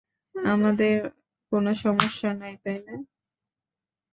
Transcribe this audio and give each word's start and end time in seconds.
আমাদের 0.35 0.95
কোন 1.51 1.65
সমস্যা 1.83 2.29
নাই, 2.33 2.53
তাই 2.63 2.79
না? 2.87 2.95